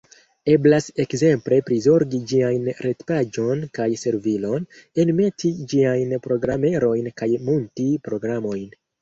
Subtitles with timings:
[0.51, 4.65] Eblas ekzemple prizorgi ĝiajn retpaĝon kaj servilon,
[5.05, 8.67] enmeti ĝiajn programerojn kaj munti programojn.